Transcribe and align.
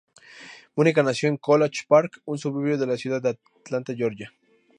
Monica 0.75 1.03
nació 1.03 1.29
en 1.29 1.37
College 1.37 1.81
Park, 1.87 2.23
un 2.25 2.39
suburbio 2.39 2.75
de 2.79 2.87
la 2.87 2.97
ciudad 2.97 3.21
de 3.21 3.37
Atlanta, 3.63 3.93
Georgia. 3.93 4.33